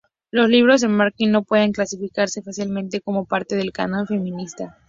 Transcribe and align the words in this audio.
Los 0.31 0.49
libros 0.49 0.81
de 0.81 0.87
Manning 0.87 1.29
no 1.29 1.43
pueden 1.43 1.73
clasificarse 1.73 2.41
fácilmente 2.41 3.01
como 3.01 3.25
parte 3.27 3.55
del 3.55 3.71
canon 3.71 4.07
feminista. 4.07 4.79